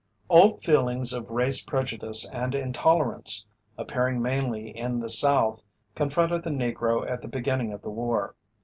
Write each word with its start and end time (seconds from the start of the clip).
Old 0.31 0.63
feelings 0.63 1.13
of 1.13 1.29
race 1.29 1.61
prejudice 1.63 2.27
and 2.31 2.55
intolerance, 2.55 3.45
appearing 3.77 4.19
mainly 4.19 4.75
in 4.75 4.99
the 4.99 5.09
South, 5.09 5.61
confronted 5.93 6.41
the 6.41 6.49
Negro 6.49 7.07
at 7.07 7.21
the 7.21 7.27
beginning 7.27 7.71
of 7.71 7.83
the 7.83 7.91
war. 7.91 8.33